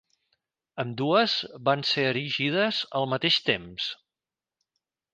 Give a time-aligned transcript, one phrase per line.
[0.83, 1.35] Ambdues
[1.69, 3.95] van ser erigides al mateix temps.